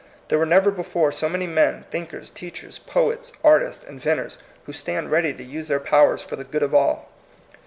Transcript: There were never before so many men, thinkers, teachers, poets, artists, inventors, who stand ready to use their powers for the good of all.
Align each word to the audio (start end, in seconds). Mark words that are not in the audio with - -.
There 0.29 0.39
were 0.39 0.47
never 0.47 0.71
before 0.71 1.11
so 1.11 1.29
many 1.29 1.45
men, 1.45 1.85
thinkers, 1.91 2.31
teachers, 2.31 2.79
poets, 2.79 3.33
artists, 3.43 3.83
inventors, 3.83 4.39
who 4.65 4.73
stand 4.73 5.11
ready 5.11 5.31
to 5.31 5.43
use 5.43 5.67
their 5.67 5.79
powers 5.79 6.23
for 6.23 6.35
the 6.35 6.43
good 6.43 6.63
of 6.63 6.73
all. 6.73 7.07